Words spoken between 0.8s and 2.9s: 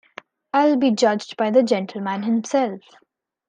judged by the gentleman himself.